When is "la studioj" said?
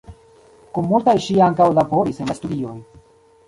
2.33-2.77